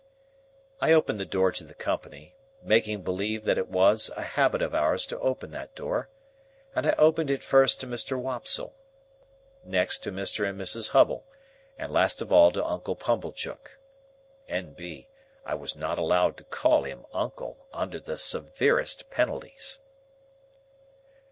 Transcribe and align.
I 0.79 0.93
opened 0.93 1.19
the 1.19 1.27
door 1.27 1.51
to 1.51 1.63
the 1.63 1.75
company,—making 1.75 3.03
believe 3.03 3.45
that 3.45 3.59
it 3.59 3.67
was 3.67 4.09
a 4.17 4.23
habit 4.23 4.63
of 4.63 4.73
ours 4.73 5.05
to 5.05 5.19
open 5.19 5.51
that 5.51 5.75
door,—and 5.75 6.87
I 6.87 6.93
opened 6.97 7.29
it 7.29 7.43
first 7.43 7.79
to 7.81 7.85
Mr. 7.87 8.17
Wopsle, 8.19 8.73
next 9.63 9.99
to 9.99 10.11
Mr. 10.11 10.49
and 10.49 10.59
Mrs. 10.59 10.89
Hubble, 10.89 11.27
and 11.77 11.93
last 11.93 12.19
of 12.19 12.31
all 12.33 12.51
to 12.53 12.65
Uncle 12.65 12.95
Pumblechook. 12.95 13.77
N.B. 14.47 15.07
I 15.45 15.53
was 15.53 15.75
not 15.75 15.99
allowed 15.99 16.35
to 16.37 16.45
call 16.45 16.81
him 16.83 17.05
uncle, 17.13 17.67
under 17.71 17.99
the 17.99 18.17
severest 18.17 19.11
penalties. 19.11 19.81